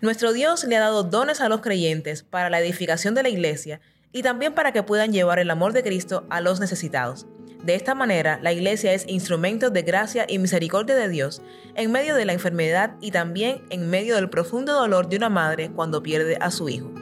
Nuestro 0.00 0.32
Dios 0.32 0.62
le 0.62 0.76
ha 0.76 0.80
dado 0.80 1.02
dones 1.02 1.40
a 1.40 1.48
los 1.48 1.62
creyentes 1.62 2.22
para 2.22 2.50
la 2.50 2.60
edificación 2.60 3.14
de 3.16 3.24
la 3.24 3.28
iglesia 3.28 3.80
y 4.12 4.22
también 4.22 4.54
para 4.54 4.72
que 4.72 4.84
puedan 4.84 5.12
llevar 5.12 5.40
el 5.40 5.50
amor 5.50 5.72
de 5.72 5.82
Cristo 5.82 6.26
a 6.30 6.40
los 6.40 6.60
necesitados. 6.60 7.26
De 7.64 7.74
esta 7.74 7.96
manera, 7.96 8.38
la 8.40 8.52
iglesia 8.52 8.92
es 8.92 9.04
instrumento 9.08 9.70
de 9.70 9.82
gracia 9.82 10.24
y 10.28 10.38
misericordia 10.38 10.94
de 10.94 11.08
Dios 11.08 11.42
en 11.74 11.90
medio 11.90 12.14
de 12.14 12.24
la 12.24 12.34
enfermedad 12.34 12.94
y 13.00 13.10
también 13.10 13.62
en 13.70 13.90
medio 13.90 14.14
del 14.14 14.30
profundo 14.30 14.74
dolor 14.74 15.08
de 15.08 15.16
una 15.16 15.28
madre 15.28 15.70
cuando 15.70 16.04
pierde 16.04 16.36
a 16.40 16.52
su 16.52 16.68
hijo. 16.68 16.92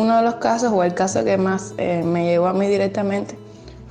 Uno 0.00 0.16
de 0.16 0.22
los 0.22 0.36
casos, 0.36 0.72
o 0.72 0.82
el 0.82 0.94
caso 0.94 1.24
que 1.24 1.36
más 1.36 1.74
eh, 1.76 2.02
me 2.02 2.24
llegó 2.24 2.46
a 2.46 2.54
mí 2.54 2.66
directamente, 2.66 3.36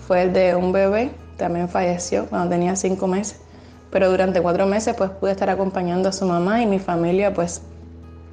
fue 0.07 0.23
el 0.23 0.33
de 0.33 0.55
un 0.55 0.71
bebé, 0.71 1.11
también 1.37 1.69
falleció 1.69 2.25
cuando 2.25 2.49
tenía 2.49 2.75
cinco 2.75 3.05
meses, 3.05 3.39
pero 3.91 4.09
durante 4.09 4.41
cuatro 4.41 4.65
meses 4.65 4.95
pues 4.97 5.11
pude 5.11 5.33
estar 5.33 5.51
acompañando 5.51 6.09
a 6.09 6.11
su 6.11 6.25
mamá 6.25 6.63
y 6.63 6.65
mi 6.65 6.79
familia 6.79 7.31
pues 7.31 7.61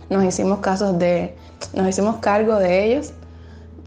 nos 0.08 0.24
hicimos 0.24 0.60
casos 0.60 0.98
de, 0.98 1.36
nos 1.74 1.86
hicimos 1.86 2.16
cargo 2.16 2.58
de 2.58 2.86
ellos 2.86 3.12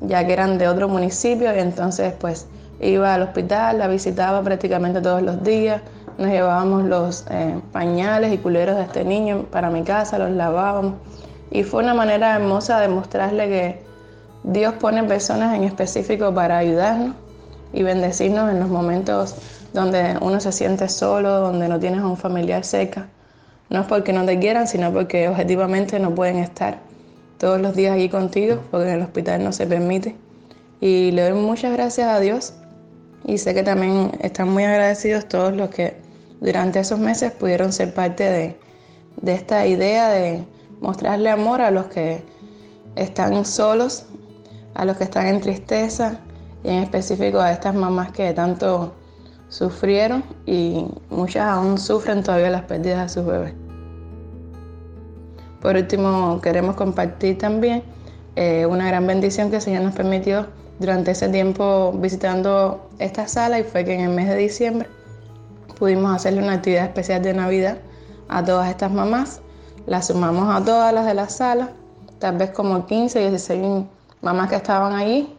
ya 0.01 0.23
que 0.23 0.33
eran 0.33 0.59
de 0.59 0.67
otro 0.67 0.87
municipio 0.87 1.51
y 1.55 1.57
entonces 1.57 2.13
pues 2.19 2.45
iba 2.79 3.15
al 3.15 3.23
hospital, 3.23 3.79
la 3.79 3.87
visitaba 3.87 4.43
prácticamente 4.43 5.01
todos 5.01 5.23
los 5.23 5.43
días, 5.43 5.81
nos 6.19 6.29
llevábamos 6.29 6.83
los 6.83 7.25
eh, 7.31 7.59
pañales 7.71 8.33
y 8.33 8.37
culeros 8.37 8.75
de 8.75 8.83
este 8.83 9.03
niño 9.03 9.47
para 9.49 9.71
mi 9.71 9.81
casa, 9.81 10.19
los 10.19 10.29
lavábamos 10.29 10.93
y 11.51 11.63
fue 11.63 11.83
una 11.83 11.93
manera 11.93 12.35
hermosa 12.35 12.79
de 12.79 12.87
mostrarle 12.87 13.47
que 13.47 13.81
Dios 14.43 14.75
pone 14.75 15.03
personas 15.03 15.55
en 15.55 15.63
específico 15.63 16.33
para 16.33 16.57
ayudarnos 16.57 17.15
y 17.73 17.83
bendecirnos 17.83 18.51
en 18.51 18.59
los 18.59 18.69
momentos 18.69 19.35
donde 19.73 20.17
uno 20.21 20.39
se 20.39 20.51
siente 20.51 20.89
solo, 20.89 21.39
donde 21.39 21.67
no 21.67 21.79
tienes 21.79 22.01
a 22.01 22.07
un 22.07 22.17
familiar 22.17 22.63
cerca. 22.63 23.07
No 23.69 23.81
es 23.81 23.87
porque 23.87 24.13
no 24.13 24.25
te 24.25 24.39
quieran, 24.39 24.67
sino 24.67 24.91
porque 24.91 25.27
objetivamente 25.27 25.99
no 25.99 26.15
pueden 26.15 26.37
estar 26.37 26.79
todos 27.37 27.61
los 27.61 27.75
días 27.75 27.93
allí 27.93 28.09
contigo, 28.09 28.59
porque 28.71 28.89
en 28.89 28.95
el 28.95 29.01
hospital 29.01 29.43
no 29.43 29.51
se 29.51 29.67
permite. 29.67 30.15
Y 30.81 31.11
le 31.11 31.29
doy 31.29 31.39
muchas 31.39 31.73
gracias 31.73 32.07
a 32.07 32.19
Dios 32.19 32.53
y 33.25 33.37
sé 33.37 33.53
que 33.53 33.63
también 33.63 34.11
están 34.21 34.49
muy 34.49 34.63
agradecidos 34.63 35.27
todos 35.27 35.55
los 35.55 35.69
que 35.69 35.97
durante 36.39 36.79
esos 36.79 36.99
meses 36.99 37.31
pudieron 37.33 37.73
ser 37.73 37.93
parte 37.93 38.23
de, 38.23 38.57
de 39.21 39.33
esta 39.33 39.67
idea 39.67 40.09
de 40.09 40.43
mostrarle 40.79 41.29
amor 41.29 41.61
a 41.61 41.71
los 41.71 41.85
que 41.85 42.23
están 42.95 43.45
solos, 43.45 44.05
a 44.73 44.85
los 44.85 44.97
que 44.97 45.03
están 45.03 45.27
en 45.27 45.41
tristeza 45.41 46.19
y 46.63 46.69
en 46.69 46.83
específico 46.83 47.39
a 47.39 47.51
estas 47.51 47.75
mamás 47.75 48.11
que 48.11 48.33
tanto 48.33 48.93
sufrieron 49.49 50.23
y 50.45 50.85
muchas 51.09 51.47
aún 51.47 51.77
sufren 51.77 52.23
todavía 52.23 52.49
las 52.49 52.63
pérdidas 52.63 53.03
de 53.03 53.09
sus 53.09 53.25
bebés. 53.25 53.53
Por 55.61 55.75
último, 55.75 56.39
queremos 56.41 56.75
compartir 56.75 57.37
también 57.37 57.83
eh, 58.35 58.65
una 58.65 58.87
gran 58.87 59.05
bendición 59.05 59.49
que 59.49 59.57
el 59.57 59.61
Señor 59.61 59.83
nos 59.83 59.93
permitió 59.93 60.47
durante 60.79 61.11
ese 61.11 61.27
tiempo 61.27 61.91
visitando 61.93 62.89
esta 62.99 63.27
sala 63.27 63.59
y 63.59 63.63
fue 63.63 63.83
que 63.83 63.93
en 63.93 64.01
el 64.01 64.09
mes 64.11 64.29
de 64.29 64.37
diciembre 64.37 64.87
pudimos 65.77 66.15
hacerle 66.15 66.41
una 66.41 66.53
actividad 66.53 66.85
especial 66.85 67.21
de 67.21 67.33
Navidad 67.33 67.79
a 68.29 68.43
todas 68.43 68.69
estas 68.69 68.91
mamás. 68.91 69.41
Las 69.85 70.07
sumamos 70.07 70.55
a 70.55 70.63
todas 70.63 70.93
las 70.93 71.05
de 71.05 71.13
la 71.13 71.29
sala, 71.29 71.69
tal 72.19 72.37
vez 72.37 72.51
como 72.51 72.85
15, 72.85 73.19
16 73.19 73.85
mamás 74.21 74.49
que 74.49 74.55
estaban 74.55 74.93
allí 74.93 75.33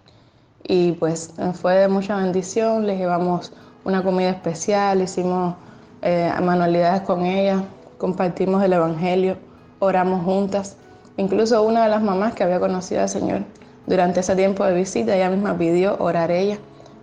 y 0.64 0.92
pues 0.92 1.32
fue 1.54 1.74
de 1.74 1.88
mucha 1.88 2.16
bendición. 2.16 2.86
Les 2.86 2.98
llevamos 2.98 3.52
una 3.84 4.02
comida 4.02 4.30
especial, 4.30 5.02
hicimos 5.02 5.54
eh, 6.02 6.32
manualidades 6.42 7.02
con 7.02 7.24
ellas, 7.24 7.62
compartimos 7.98 8.62
el 8.62 8.72
Evangelio 8.72 9.36
oramos 9.80 10.24
juntas. 10.24 10.76
Incluso 11.16 11.62
una 11.62 11.82
de 11.82 11.88
las 11.88 12.02
mamás 12.02 12.34
que 12.34 12.44
había 12.44 12.60
conocido 12.60 13.02
al 13.02 13.08
Señor 13.08 13.42
durante 13.86 14.20
ese 14.20 14.36
tiempo 14.36 14.64
de 14.64 14.74
visita, 14.74 15.16
ella 15.16 15.28
misma 15.28 15.58
pidió 15.58 15.96
orar 15.98 16.30
ella. 16.30 16.58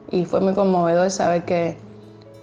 Y 0.09 0.25
fue 0.25 0.39
muy 0.39 0.53
conmovedor 0.53 1.11
saber 1.11 1.43
que 1.43 1.77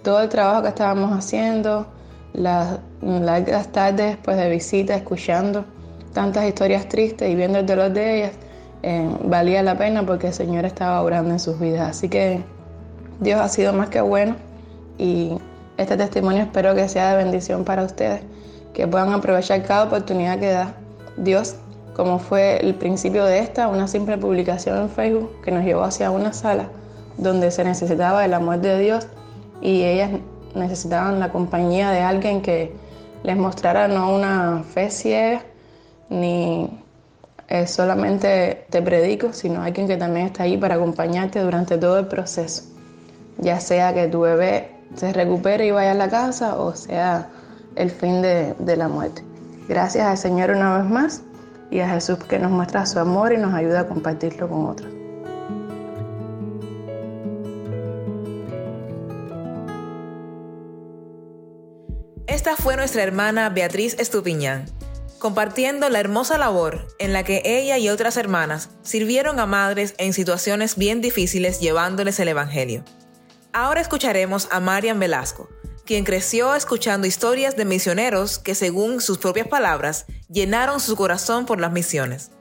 todo 0.03 0.21
el 0.21 0.29
trabajo 0.29 0.61
que 0.61 0.67
estábamos 0.67 1.11
haciendo, 1.11 1.87
las 2.35 2.79
largas 3.01 3.71
tardes 3.71 4.07
después 4.07 4.37
de 4.37 4.49
visita, 4.49 4.95
escuchando 4.95 5.65
tantas 6.13 6.45
historias 6.45 6.87
tristes 6.87 7.29
y 7.29 7.35
viendo 7.35 7.59
el 7.59 7.65
dolor 7.65 7.91
de 7.91 8.17
ellas, 8.17 8.31
eh, 8.83 9.09
valía 9.23 9.63
la 9.63 9.77
pena 9.77 10.05
porque 10.05 10.27
el 10.27 10.33
Señor 10.33 10.65
estaba 10.65 11.01
orando 11.01 11.31
en 11.31 11.39
sus 11.39 11.59
vidas. 11.59 11.89
Así 11.89 12.09
que 12.09 12.41
Dios 13.19 13.39
ha 13.39 13.47
sido 13.49 13.73
más 13.73 13.89
que 13.89 14.01
bueno 14.01 14.35
y 14.97 15.37
este 15.77 15.97
testimonio 15.97 16.43
espero 16.43 16.75
que 16.75 16.87
sea 16.87 17.15
de 17.15 17.23
bendición 17.23 17.63
para 17.63 17.83
ustedes 17.83 18.21
que 18.73 18.87
puedan 18.87 19.13
aprovechar 19.13 19.63
cada 19.63 19.85
oportunidad 19.85 20.37
que 20.37 20.51
da 20.51 20.73
Dios, 21.17 21.55
como 21.95 22.19
fue 22.19 22.57
el 22.57 22.75
principio 22.75 23.23
de 23.23 23.39
esta, 23.39 23.69
una 23.69 23.87
simple 23.87 24.17
publicación 24.17 24.81
en 24.81 24.89
Facebook 24.89 25.31
que 25.43 25.51
nos 25.51 25.63
llevó 25.63 25.83
hacia 25.83 26.11
una 26.11 26.33
sala 26.33 26.67
donde 27.17 27.51
se 27.51 27.63
necesitaba 27.63 28.25
el 28.25 28.33
amor 28.33 28.59
de 28.59 28.77
Dios 28.79 29.07
y 29.61 29.83
ellas 29.83 30.11
necesitaban 30.55 31.19
la 31.19 31.31
compañía 31.31 31.91
de 31.91 32.01
alguien 32.01 32.41
que 32.41 32.73
les 33.23 33.37
mostrara 33.37 33.87
no 33.87 34.13
una 34.13 34.63
fe 34.63 34.89
ciega 34.89 35.41
ni 36.09 36.69
eh, 37.47 37.67
solamente 37.67 38.65
te 38.69 38.81
predico, 38.81 39.33
sino 39.33 39.61
alguien 39.61 39.87
que 39.87 39.97
también 39.97 40.27
está 40.27 40.43
ahí 40.43 40.57
para 40.57 40.75
acompañarte 40.75 41.39
durante 41.39 41.77
todo 41.77 41.99
el 41.99 42.07
proceso, 42.07 42.63
ya 43.37 43.59
sea 43.59 43.93
que 43.93 44.07
tu 44.07 44.21
bebé 44.21 44.71
se 44.95 45.13
recupere 45.13 45.67
y 45.67 45.71
vaya 45.71 45.91
a 45.91 45.95
la 45.95 46.09
casa 46.09 46.57
o 46.57 46.75
sea 46.75 47.29
el 47.75 47.91
fin 47.91 48.21
de, 48.21 48.55
la 48.77 48.87
muerte. 48.87 49.23
Gracias 49.67 50.07
al 50.07 50.17
Señor 50.17 50.51
una 50.51 50.77
vez 50.77 50.89
más 50.89 51.21
y 51.69 51.79
a 51.79 51.89
Jesús 51.89 52.19
que 52.19 52.39
nos 52.39 52.51
muestra 52.51 52.85
su 52.85 52.99
amor 52.99 53.33
y 53.33 53.37
nos 53.37 53.53
ayuda 53.53 53.81
a 53.81 53.87
compartirlo 53.87 54.47
con 54.47 54.65
otros. 54.67 54.94
Esta 62.27 62.55
fue 62.55 62.75
nuestra 62.75 63.03
hermana 63.03 63.49
Beatriz 63.49 63.95
Estupiñán, 63.99 64.65
compartiendo 65.19 65.89
la 65.89 65.99
hermosa 65.99 66.39
labor 66.39 66.87
en 66.97 67.13
la 67.13 67.23
que 67.23 67.43
ella 67.45 67.77
y 67.77 67.89
otras 67.89 68.17
hermanas 68.17 68.69
sirvieron 68.81 69.39
a 69.39 69.45
madres 69.45 69.93
en 69.99 70.11
situaciones 70.11 70.75
bien 70.75 71.01
difíciles 71.01 71.59
llevándoles 71.59 72.19
el 72.19 72.29
Evangelio. 72.29 72.83
Ahora 73.53 73.79
escucharemos 73.79 74.47
a 74.49 74.59
Marian 74.59 74.99
Velasco, 74.99 75.49
quien 75.85 76.03
creció 76.03 76.55
escuchando 76.55 77.05
historias 77.05 77.55
de 77.55 77.65
misioneros 77.65 78.39
que, 78.39 78.55
según 78.55 79.01
sus 79.01 79.19
propias 79.19 79.47
palabras, 79.47 80.07
llenaron 80.27 80.79
su 80.79 80.95
corazón 80.95 81.45
por 81.45 81.61
las 81.61 81.71
misiones. 81.71 82.31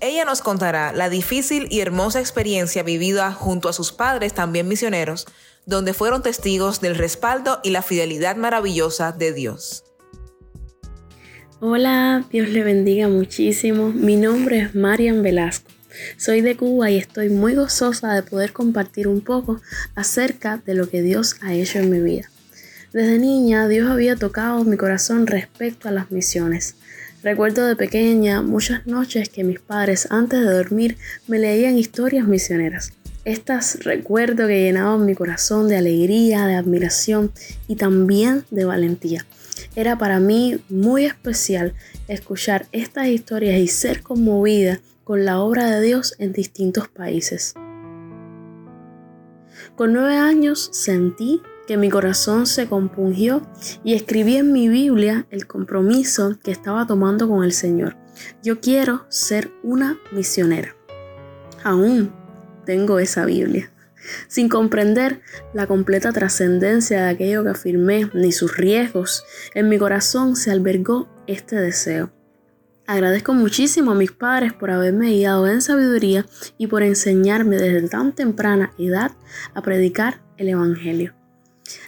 Ella 0.00 0.24
nos 0.24 0.42
contará 0.42 0.92
la 0.92 1.08
difícil 1.08 1.68
y 1.70 1.80
hermosa 1.80 2.18
experiencia 2.18 2.82
vivida 2.82 3.32
junto 3.32 3.68
a 3.68 3.72
sus 3.72 3.92
padres 3.92 4.32
también 4.32 4.66
misioneros, 4.66 5.26
donde 5.68 5.92
fueron 5.92 6.22
testigos 6.22 6.80
del 6.80 6.94
respaldo 6.94 7.60
y 7.62 7.70
la 7.70 7.82
fidelidad 7.82 8.36
maravillosa 8.36 9.12
de 9.12 9.34
Dios. 9.34 9.84
Hola, 11.60 12.24
Dios 12.32 12.48
le 12.48 12.64
bendiga 12.64 13.08
muchísimo. 13.08 13.90
Mi 13.90 14.16
nombre 14.16 14.60
es 14.60 14.74
Marian 14.74 15.22
Velasco. 15.22 15.70
Soy 16.16 16.40
de 16.40 16.56
Cuba 16.56 16.90
y 16.90 16.96
estoy 16.96 17.28
muy 17.28 17.54
gozosa 17.54 18.14
de 18.14 18.22
poder 18.22 18.54
compartir 18.54 19.08
un 19.08 19.20
poco 19.20 19.60
acerca 19.94 20.62
de 20.64 20.74
lo 20.74 20.88
que 20.88 21.02
Dios 21.02 21.36
ha 21.42 21.52
hecho 21.52 21.80
en 21.80 21.90
mi 21.90 22.00
vida. 22.00 22.30
Desde 22.94 23.18
niña 23.18 23.68
Dios 23.68 23.90
había 23.90 24.16
tocado 24.16 24.64
mi 24.64 24.78
corazón 24.78 25.26
respecto 25.26 25.88
a 25.88 25.92
las 25.92 26.10
misiones. 26.10 26.76
Recuerdo 27.22 27.66
de 27.66 27.76
pequeña 27.76 28.40
muchas 28.40 28.86
noches 28.86 29.28
que 29.28 29.44
mis 29.44 29.60
padres 29.60 30.08
antes 30.10 30.40
de 30.40 30.50
dormir 30.50 30.96
me 31.26 31.38
leían 31.38 31.76
historias 31.76 32.26
misioneras. 32.26 32.92
Estas 33.28 33.84
recuerdo 33.84 34.46
que 34.46 34.62
llenaban 34.62 35.04
mi 35.04 35.14
corazón 35.14 35.68
de 35.68 35.76
alegría, 35.76 36.46
de 36.46 36.54
admiración 36.54 37.30
y 37.66 37.76
también 37.76 38.46
de 38.50 38.64
valentía. 38.64 39.26
Era 39.76 39.98
para 39.98 40.18
mí 40.18 40.64
muy 40.70 41.04
especial 41.04 41.74
escuchar 42.08 42.68
estas 42.72 43.08
historias 43.08 43.60
y 43.60 43.68
ser 43.68 44.02
conmovida 44.02 44.80
con 45.04 45.26
la 45.26 45.40
obra 45.40 45.66
de 45.70 45.82
Dios 45.82 46.14
en 46.18 46.32
distintos 46.32 46.88
países. 46.88 47.52
Con 49.76 49.92
nueve 49.92 50.16
años 50.16 50.70
sentí 50.72 51.42
que 51.66 51.76
mi 51.76 51.90
corazón 51.90 52.46
se 52.46 52.66
compungió 52.66 53.42
y 53.84 53.92
escribí 53.92 54.36
en 54.36 54.52
mi 54.52 54.70
Biblia 54.70 55.26
el 55.28 55.46
compromiso 55.46 56.38
que 56.42 56.50
estaba 56.50 56.86
tomando 56.86 57.28
con 57.28 57.44
el 57.44 57.52
Señor. 57.52 57.94
Yo 58.42 58.58
quiero 58.62 59.04
ser 59.10 59.50
una 59.62 59.98
misionera. 60.12 60.74
Aún 61.62 62.10
tengo 62.68 62.98
esa 62.98 63.24
Biblia. 63.24 63.70
Sin 64.26 64.50
comprender 64.50 65.22
la 65.54 65.66
completa 65.66 66.12
trascendencia 66.12 67.04
de 67.04 67.08
aquello 67.08 67.42
que 67.42 67.48
afirmé 67.48 68.10
ni 68.12 68.30
sus 68.30 68.58
riesgos, 68.58 69.24
en 69.54 69.70
mi 69.70 69.78
corazón 69.78 70.36
se 70.36 70.50
albergó 70.50 71.08
este 71.26 71.56
deseo. 71.56 72.12
Agradezco 72.86 73.32
muchísimo 73.32 73.92
a 73.92 73.94
mis 73.94 74.12
padres 74.12 74.52
por 74.52 74.70
haberme 74.70 75.12
guiado 75.12 75.48
en 75.48 75.62
sabiduría 75.62 76.26
y 76.58 76.66
por 76.66 76.82
enseñarme 76.82 77.56
desde 77.56 77.88
tan 77.88 78.14
temprana 78.14 78.70
edad 78.76 79.12
a 79.54 79.62
predicar 79.62 80.20
el 80.36 80.50
Evangelio. 80.50 81.14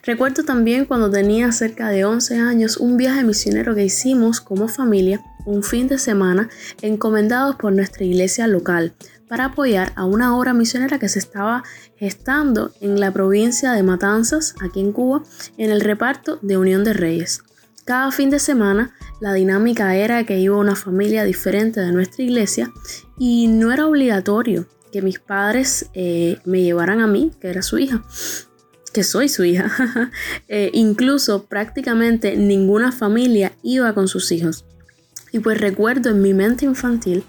Recuerdo 0.03 0.45
también 0.45 0.87
cuando 0.87 1.11
tenía 1.11 1.53
cerca 1.53 1.91
de 1.91 2.07
11 2.07 2.39
años 2.39 2.79
un 2.79 2.97
viaje 2.97 3.23
misionero 3.23 3.75
que 3.75 3.85
hicimos 3.85 4.41
como 4.41 4.67
familia 4.67 5.21
un 5.45 5.63
fin 5.63 5.89
de 5.89 5.99
semana 5.99 6.49
encomendados 6.81 7.57
por 7.57 7.73
nuestra 7.75 8.05
iglesia 8.05 8.47
local 8.47 8.95
para 9.31 9.45
apoyar 9.45 9.93
a 9.95 10.05
una 10.05 10.37
obra 10.37 10.53
misionera 10.53 10.99
que 10.99 11.09
se 11.09 11.21
estaba 11.21 11.63
gestando 11.97 12.73
en 12.81 12.99
la 12.99 13.13
provincia 13.13 13.71
de 13.71 13.85
Matanzas, 13.85 14.57
aquí 14.61 14.81
en 14.81 14.91
Cuba, 14.91 15.23
en 15.57 15.71
el 15.71 15.81
reparto 15.81 16.41
de 16.43 16.57
Unión 16.57 16.83
de 16.83 16.95
Reyes. 16.95 17.41
Cada 17.85 18.11
fin 18.11 18.31
de 18.31 18.41
semana 18.41 18.93
la 19.21 19.33
dinámica 19.33 19.95
era 19.95 20.25
que 20.25 20.41
iba 20.41 20.57
una 20.57 20.75
familia 20.75 21.23
diferente 21.23 21.79
de 21.79 21.93
nuestra 21.93 22.25
iglesia 22.25 22.73
y 23.19 23.47
no 23.47 23.71
era 23.71 23.87
obligatorio 23.87 24.67
que 24.91 25.01
mis 25.01 25.21
padres 25.21 25.87
eh, 25.95 26.41
me 26.45 26.63
llevaran 26.63 27.01
a 27.01 27.07
mí, 27.07 27.31
que 27.41 27.51
era 27.51 27.63
su 27.63 27.79
hija 27.79 28.03
que 28.93 29.05
soy 29.05 29.29
su 29.29 29.45
hija. 29.45 29.71
Eh, 30.49 30.73
incluso 30.75 31.45
prácticamente 31.45 32.37
ninguna 32.37 32.91
familia 32.91 33.53
iba 33.63 33.95
con 33.95 34.09
sus 34.09 34.33
hijos. 34.33 34.65
Y 35.31 35.39
pues 35.39 35.61
recuerdo 35.61 36.11
en 36.11 36.21
mi 36.21 36.35
mente 36.35 36.65
infantil 36.65 37.23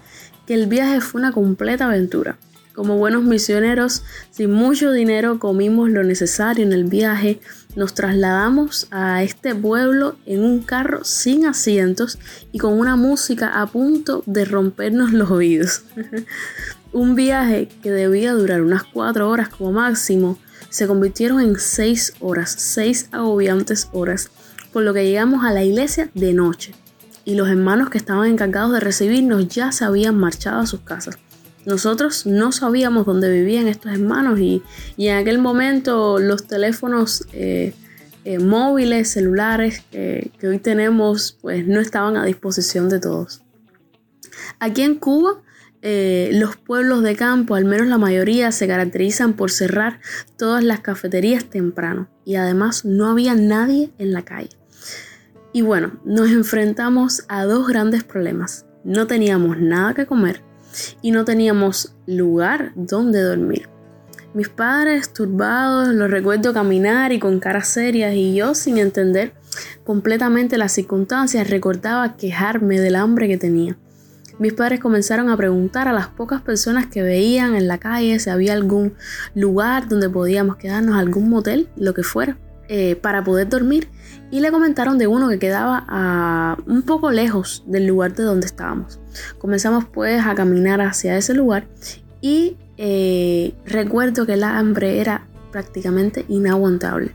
que 0.46 0.54
el 0.54 0.66
viaje 0.66 1.00
fue 1.00 1.20
una 1.20 1.32
completa 1.32 1.86
aventura. 1.86 2.38
Como 2.74 2.96
buenos 2.96 3.22
misioneros, 3.22 4.02
sin 4.30 4.50
mucho 4.50 4.92
dinero, 4.92 5.38
comimos 5.38 5.90
lo 5.90 6.04
necesario 6.04 6.64
en 6.64 6.72
el 6.72 6.84
viaje, 6.84 7.38
nos 7.76 7.92
trasladamos 7.92 8.88
a 8.90 9.22
este 9.22 9.54
pueblo 9.54 10.16
en 10.24 10.42
un 10.42 10.62
carro 10.62 11.04
sin 11.04 11.44
asientos 11.44 12.18
y 12.50 12.58
con 12.58 12.72
una 12.72 12.96
música 12.96 13.60
a 13.60 13.66
punto 13.66 14.22
de 14.24 14.46
rompernos 14.46 15.12
los 15.12 15.30
oídos. 15.30 15.82
un 16.92 17.14
viaje 17.14 17.68
que 17.82 17.90
debía 17.90 18.32
durar 18.32 18.62
unas 18.62 18.84
cuatro 18.84 19.28
horas 19.28 19.50
como 19.50 19.72
máximo, 19.72 20.38
se 20.70 20.86
convirtieron 20.86 21.40
en 21.40 21.58
seis 21.58 22.14
horas, 22.20 22.54
seis 22.56 23.08
agobiantes 23.12 23.88
horas, 23.92 24.30
por 24.72 24.82
lo 24.82 24.94
que 24.94 25.04
llegamos 25.04 25.44
a 25.44 25.52
la 25.52 25.62
iglesia 25.62 26.10
de 26.14 26.32
noche 26.32 26.74
y 27.24 27.34
los 27.34 27.48
hermanos 27.48 27.90
que 27.90 27.98
estaban 27.98 28.28
encargados 28.28 28.72
de 28.72 28.80
recibirnos 28.80 29.48
ya 29.48 29.72
se 29.72 29.84
habían 29.84 30.16
marchado 30.16 30.60
a 30.60 30.66
sus 30.66 30.80
casas. 30.80 31.18
Nosotros 31.64 32.26
no 32.26 32.50
sabíamos 32.50 33.06
dónde 33.06 33.30
vivían 33.30 33.68
estos 33.68 33.92
hermanos 33.92 34.40
y, 34.40 34.62
en 34.98 35.16
aquel 35.16 35.38
momento 35.38 36.18
los 36.18 36.46
teléfonos 36.46 37.26
eh, 37.32 37.72
eh, 38.24 38.38
móviles, 38.38 39.10
celulares 39.10 39.82
que 39.90 40.30
hoy 40.42 40.58
tenemos, 40.58 41.38
pues 41.40 41.66
no 41.66 41.80
estaban 41.80 42.16
a 42.16 42.24
disposición 42.24 42.88
de 42.88 42.98
todos. 42.98 43.42
Aquí 44.58 44.82
en 44.82 44.96
Cuba 44.96 45.42
eh, 45.84 46.30
los 46.32 46.56
pueblos 46.56 47.02
de 47.02 47.16
campo, 47.16 47.56
al 47.56 47.64
menos 47.64 47.88
la 47.88 47.98
mayoría, 47.98 48.52
se 48.52 48.68
caracterizan 48.68 49.34
por 49.34 49.50
cerrar 49.50 49.98
todas 50.38 50.62
las 50.62 50.78
cafeterías 50.78 51.44
temprano 51.44 52.08
y 52.24 52.36
además 52.36 52.84
no 52.84 53.10
había 53.10 53.34
nadie 53.34 53.90
en 53.98 54.12
la 54.12 54.22
calle. 54.22 54.50
Y 55.52 55.62
bueno, 55.62 56.00
nos 56.04 56.30
enfrentamos 56.30 57.24
a 57.28 57.44
dos 57.44 57.68
grandes 57.68 58.04
problemas. 58.04 58.64
No 58.84 59.06
teníamos 59.06 59.58
nada 59.58 59.94
que 59.94 60.06
comer 60.06 60.42
y 61.02 61.10
no 61.10 61.24
teníamos 61.24 61.94
lugar 62.06 62.72
donde 62.74 63.20
dormir. 63.22 63.68
Mis 64.34 64.48
padres 64.48 65.12
turbados, 65.12 65.88
los 65.88 66.10
recuerdo 66.10 66.54
caminar 66.54 67.12
y 67.12 67.18
con 67.18 67.38
caras 67.38 67.68
serias 67.68 68.14
y 68.14 68.34
yo 68.34 68.54
sin 68.54 68.78
entender 68.78 69.34
completamente 69.84 70.56
las 70.56 70.72
circunstancias 70.72 71.50
recordaba 71.50 72.16
quejarme 72.16 72.80
del 72.80 72.96
hambre 72.96 73.28
que 73.28 73.36
tenía. 73.36 73.76
Mis 74.38 74.54
padres 74.54 74.80
comenzaron 74.80 75.28
a 75.28 75.36
preguntar 75.36 75.86
a 75.86 75.92
las 75.92 76.08
pocas 76.08 76.40
personas 76.40 76.86
que 76.86 77.02
veían 77.02 77.54
en 77.54 77.68
la 77.68 77.76
calle 77.76 78.18
si 78.18 78.30
había 78.30 78.54
algún 78.54 78.94
lugar 79.34 79.88
donde 79.88 80.08
podíamos 80.08 80.56
quedarnos, 80.56 80.96
algún 80.96 81.28
motel, 81.28 81.68
lo 81.76 81.92
que 81.92 82.02
fuera, 82.02 82.38
eh, 82.68 82.96
para 82.96 83.24
poder 83.24 83.48
dormir. 83.48 83.88
Y 84.30 84.40
le 84.40 84.50
comentaron 84.50 84.96
de 84.96 85.06
uno 85.06 85.28
que 85.28 85.38
quedaba 85.38 85.84
a, 85.88 86.56
un 86.66 86.82
poco 86.82 87.10
lejos 87.10 87.64
del 87.66 87.86
lugar 87.86 88.14
de 88.14 88.22
donde 88.22 88.46
estábamos. 88.46 88.98
Comenzamos 89.38 89.84
pues 89.84 90.24
a 90.24 90.34
caminar 90.34 90.80
hacia 90.80 91.16
ese 91.16 91.34
lugar 91.34 91.66
y 92.20 92.56
eh, 92.78 93.54
recuerdo 93.66 94.24
que 94.24 94.34
el 94.34 94.44
hambre 94.44 95.00
era 95.00 95.26
prácticamente 95.50 96.24
inaguantable. 96.28 97.14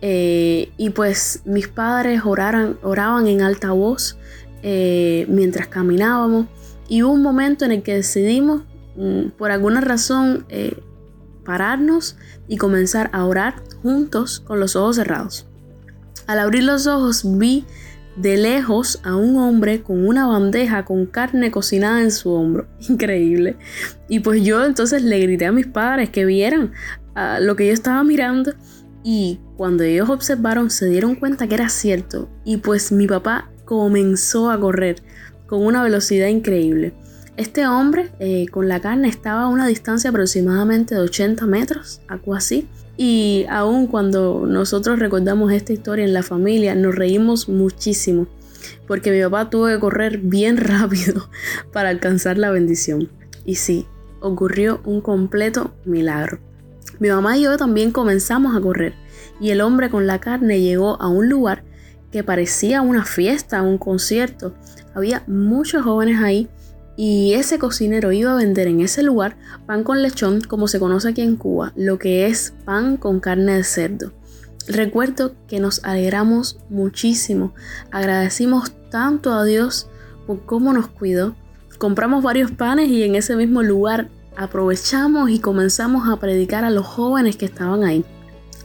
Eh, 0.00 0.70
y 0.76 0.90
pues 0.90 1.40
mis 1.44 1.66
padres 1.66 2.22
oraban 2.24 3.26
en 3.26 3.42
alta 3.42 3.72
voz 3.72 4.18
mientras 4.62 5.66
caminábamos 5.68 6.46
y 6.88 7.02
hubo 7.02 7.12
un 7.12 7.22
momento 7.22 7.64
en 7.64 7.72
el 7.72 7.82
que 7.82 7.96
decidimos 7.96 8.62
mm, 8.96 9.30
por 9.36 9.50
alguna 9.50 9.80
razón 9.80 10.46
pararnos 11.44 12.16
y 12.48 12.56
comenzar 12.56 13.10
a 13.12 13.24
orar 13.24 13.62
juntos 13.82 14.40
con 14.40 14.60
los 14.60 14.76
ojos 14.76 14.96
cerrados. 14.96 15.46
Al 16.26 16.38
abrir 16.38 16.64
los 16.64 16.86
ojos 16.86 17.22
vi 17.38 17.64
de 18.16 18.36
lejos 18.36 19.00
a 19.02 19.16
un 19.16 19.36
hombre 19.36 19.82
con 19.82 20.06
una 20.06 20.26
bandeja 20.26 20.84
con 20.84 21.06
carne 21.06 21.50
cocinada 21.50 22.00
en 22.00 22.10
su 22.10 22.30
hombro. 22.30 22.66
Increíble. 22.88 23.56
Y 24.08 24.20
pues 24.20 24.42
yo 24.42 24.64
entonces 24.64 25.02
le 25.02 25.18
grité 25.20 25.46
a 25.46 25.52
mis 25.52 25.66
padres 25.66 26.10
que 26.10 26.24
vieran 26.24 26.72
ah, 27.14 27.38
lo 27.40 27.56
que 27.56 27.66
yo 27.66 27.72
estaba 27.72 28.02
mirando 28.04 28.54
y 29.02 29.40
cuando 29.56 29.84
ellos 29.84 30.08
observaron 30.08 30.70
se 30.70 30.86
dieron 30.86 31.14
cuenta 31.14 31.46
que 31.46 31.54
era 31.54 31.68
cierto 31.68 32.30
y 32.44 32.56
pues 32.58 32.90
mi 32.90 33.06
papá 33.06 33.50
comenzó 33.64 34.50
a 34.50 34.58
correr 34.58 35.02
con 35.46 35.64
una 35.64 35.82
velocidad 35.82 36.28
increíble. 36.28 36.94
Este 37.36 37.66
hombre 37.66 38.12
eh, 38.20 38.46
con 38.48 38.68
la 38.68 38.80
carne 38.80 39.08
estaba 39.08 39.42
a 39.42 39.48
una 39.48 39.66
distancia 39.66 40.10
aproximadamente 40.10 40.94
de 40.94 41.00
80 41.00 41.46
metros, 41.46 42.00
algo 42.06 42.34
así. 42.34 42.68
Y 42.96 43.44
aún 43.50 43.88
cuando 43.88 44.46
nosotros 44.46 45.00
recordamos 45.00 45.50
esta 45.52 45.72
historia 45.72 46.04
en 46.04 46.14
la 46.14 46.22
familia, 46.22 46.76
nos 46.76 46.94
reímos 46.94 47.48
muchísimo, 47.48 48.28
porque 48.86 49.10
mi 49.10 49.20
papá 49.20 49.50
tuvo 49.50 49.66
que 49.66 49.80
correr 49.80 50.18
bien 50.18 50.56
rápido 50.58 51.28
para 51.72 51.88
alcanzar 51.88 52.38
la 52.38 52.50
bendición. 52.50 53.10
Y 53.44 53.56
sí, 53.56 53.88
ocurrió 54.20 54.80
un 54.84 55.00
completo 55.00 55.74
milagro. 55.84 56.38
Mi 57.00 57.08
mamá 57.08 57.36
y 57.36 57.42
yo 57.42 57.56
también 57.56 57.90
comenzamos 57.90 58.54
a 58.56 58.60
correr, 58.60 58.94
y 59.40 59.50
el 59.50 59.60
hombre 59.60 59.90
con 59.90 60.06
la 60.06 60.20
carne 60.20 60.60
llegó 60.60 61.02
a 61.02 61.08
un 61.08 61.28
lugar 61.28 61.64
que 62.12 62.22
parecía 62.22 62.80
una 62.80 63.04
fiesta, 63.04 63.60
un 63.62 63.76
concierto. 63.76 64.54
Había 64.94 65.24
muchos 65.26 65.82
jóvenes 65.82 66.22
ahí 66.22 66.48
y 66.96 67.34
ese 67.34 67.58
cocinero 67.58 68.12
iba 68.12 68.32
a 68.32 68.36
vender 68.36 68.66
en 68.68 68.80
ese 68.80 69.02
lugar 69.02 69.36
pan 69.66 69.84
con 69.84 70.02
lechón, 70.02 70.40
como 70.42 70.68
se 70.68 70.78
conoce 70.78 71.08
aquí 71.08 71.22
en 71.22 71.36
Cuba, 71.36 71.72
lo 71.76 71.98
que 71.98 72.26
es 72.26 72.54
pan 72.64 72.96
con 72.96 73.20
carne 73.20 73.56
de 73.56 73.64
cerdo. 73.64 74.12
Recuerdo 74.66 75.34
que 75.46 75.60
nos 75.60 75.84
alegramos 75.84 76.58
muchísimo, 76.70 77.54
agradecimos 77.90 78.72
tanto 78.90 79.32
a 79.32 79.44
Dios 79.44 79.88
por 80.26 80.44
cómo 80.44 80.72
nos 80.72 80.88
cuidó. 80.88 81.36
Compramos 81.78 82.22
varios 82.22 82.50
panes 82.50 82.88
y 82.88 83.02
en 83.02 83.14
ese 83.14 83.36
mismo 83.36 83.62
lugar 83.62 84.08
aprovechamos 84.36 85.30
y 85.30 85.38
comenzamos 85.40 86.08
a 86.08 86.18
predicar 86.18 86.64
a 86.64 86.70
los 86.70 86.86
jóvenes 86.86 87.36
que 87.36 87.44
estaban 87.44 87.84
ahí 87.84 88.04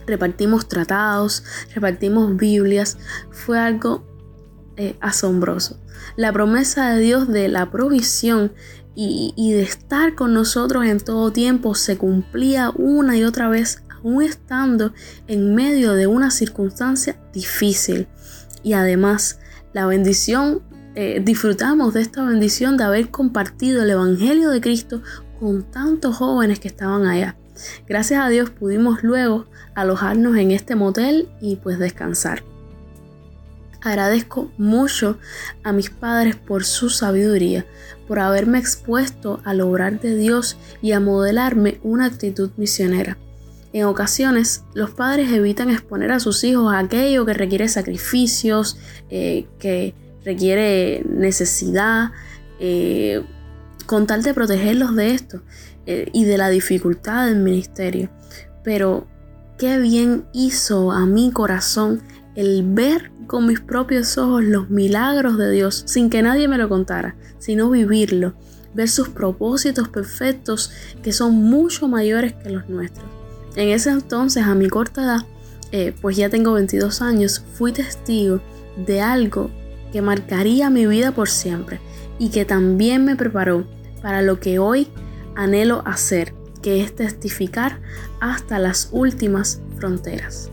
repartimos 0.10 0.68
tratados, 0.68 1.44
repartimos 1.74 2.36
Biblias, 2.36 2.98
fue 3.32 3.60
algo 3.60 4.04
eh, 4.76 4.98
asombroso. 5.00 5.80
La 6.15 6.31
promesa 6.33 6.93
de 6.93 6.99
Dios 6.99 7.27
de 7.27 7.47
la 7.47 7.71
provisión 7.71 8.51
y, 8.95 9.53
de 9.53 9.62
estar 9.62 10.13
con 10.15 10.33
nosotros 10.33 10.85
en 10.85 10.99
todo 10.99 11.31
tiempo 11.31 11.73
se 11.73 11.97
cumplía 11.97 12.71
una 12.75 13.15
y 13.15 13.23
otra 13.23 13.47
vez, 13.47 13.81
aún 13.89 14.21
estando 14.23 14.93
en 15.27 15.55
medio 15.55 15.93
de 15.93 16.07
una 16.07 16.31
circunstancia 16.31 17.17
difícil. 17.31 18.07
Y 18.62 18.73
además, 18.73 19.39
la 19.71 19.85
bendición, 19.85 20.63
eh, 20.95 21.21
disfrutamos 21.23 21.93
de 21.93 22.01
esta 22.01 22.25
bendición 22.25 22.75
de 22.75 22.83
haber 22.83 23.09
compartido 23.09 23.83
el 23.83 23.89
Evangelio 23.89 24.49
de 24.49 24.59
Cristo 24.59 25.01
con 25.39 25.63
tantos 25.71 26.17
jóvenes 26.17 26.59
que 26.59 26.67
estaban 26.67 27.05
allá. 27.05 27.38
Gracias 27.88 28.21
a 28.21 28.27
Dios 28.27 28.49
pudimos 28.49 29.03
luego 29.03 29.47
alojarnos 29.75 30.35
en 30.38 30.51
este 30.51 30.75
motel 30.75 31.29
y 31.39 31.55
pues 31.57 31.79
descansar. 31.79 32.43
Agradezco 33.82 34.52
mucho 34.58 35.18
a 35.63 35.72
mis 35.72 35.89
padres 35.89 36.36
por 36.36 36.65
su 36.65 36.89
sabiduría, 36.89 37.65
por 38.08 38.20
haberme 38.20 38.60
expuesto 38.60 39.39
al 39.46 39.62
obrar 39.62 40.00
de 40.00 40.15
Dios 40.15 40.58
y 40.82 40.92
a 40.92 41.00
modelarme 41.00 41.80
una 41.84 42.06
actitud 42.06 42.52
misionera. 42.58 43.18
En 43.72 43.86
ocasiones, 43.86 44.63
los 44.74 44.92
padres 44.92 45.32
evitan 45.32 45.70
exponer 45.70 46.12
a 46.12 46.20
sus 46.20 46.44
hijos 46.44 46.74
a 46.74 46.80
aquello 46.80 47.26
que 47.26 47.34
requiere 47.34 47.68
sacrificios, 47.68 48.78
eh, 49.10 49.46
que 49.60 49.94
requiere 50.26 51.04
necesidad, 51.08 52.12
eh, 52.60 53.24
con 53.86 54.08
tal 54.08 54.24
de 54.24 54.34
protegerlos 54.34 54.96
de 54.96 55.13
esto 55.13 55.42
eh, 55.86 56.10
y 56.13 56.26
de 56.26 56.38
la 56.38 56.50
dificultad 56.50 57.28
del 57.28 57.38
ministerio. 57.38 58.10
Pero 58.63 59.08
qué 59.58 59.78
bien 59.78 60.26
hizo 60.34 60.92
a 60.92 61.06
mi 61.06 61.32
corazón 61.32 62.02
el 62.39 62.63
ver 62.63 63.12
con 63.28 63.45
mis 63.45 63.60
propios 63.60 64.17
ojos 64.17 64.45
los 64.45 64.69
milagros 64.69 65.38
de 65.38 65.52
Dios 65.52 65.84
sin 65.86 66.10
que 66.10 66.21
nadie 66.21 66.47
me 66.47 66.58
lo 66.58 66.69
contara, 66.69 67.17
sino 67.38 67.69
vivirlo, 67.69 68.34
ver 68.73 68.88
sus 68.88 69.10
propósitos 69.10 69.89
perfectos 69.89 70.71
que 71.04 71.12
son 71.12 71.36
mucho 71.36 71.89
mayores 71.89 72.32
que 72.32 72.49
los 72.49 72.69
nuestros. 72.69 73.06
En 73.58 73.67
ese 73.67 73.89
entonces, 73.89 74.45
a 74.45 74.56
mi 74.56 74.69
corta 74.69 75.04
edad, 75.04 75.25
eh, 75.73 75.93
pues 76.02 76.15
ya 76.15 76.30
tengo 76.30 76.54
22 76.54 77.02
años, 77.02 77.43
fui 77.56 77.73
testigo 77.73 78.39
de 78.88 79.02
algo 79.02 79.52
que 79.91 80.02
marcaría 80.02 80.69
mi 80.69 80.86
vida 80.86 81.12
por 81.12 81.28
siempre 81.28 81.82
y 82.19 82.30
que 82.30 82.45
también 82.45 83.04
me 83.04 83.17
preparó 83.17 83.67
para 84.02 84.21
lo 84.21 84.39
que 84.39 84.60
hoy 84.60 84.88
anhelo 85.36 85.84
hacer, 85.86 86.34
que 86.62 86.82
es 86.84 86.95
testificar 86.95 87.82
hasta 88.21 88.60
las 88.60 88.88
últimas 88.93 89.60
fronteras. 89.78 90.49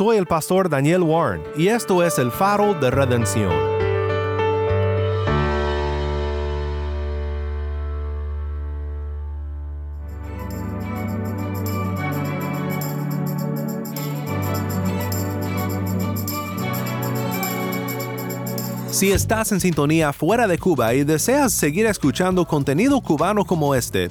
Soy 0.00 0.16
el 0.16 0.24
pastor 0.24 0.70
Daniel 0.70 1.02
Warren 1.02 1.42
y 1.58 1.68
esto 1.68 2.02
es 2.02 2.18
el 2.18 2.30
faro 2.30 2.72
de 2.72 2.90
redención. 2.90 3.52
Si 18.90 19.12
estás 19.12 19.52
en 19.52 19.60
sintonía 19.60 20.14
fuera 20.14 20.46
de 20.46 20.58
Cuba 20.58 20.94
y 20.94 21.04
deseas 21.04 21.52
seguir 21.52 21.84
escuchando 21.84 22.46
contenido 22.46 23.02
cubano 23.02 23.44
como 23.44 23.74
este, 23.74 24.10